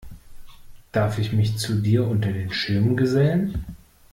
Darf 0.93 1.19
ich 1.19 1.31
mich 1.31 1.59
zu 1.59 1.75
dir 1.75 2.07
unter 2.07 2.31
den 2.33 2.51
Schirm 2.51 2.97
gesellen? 2.97 3.63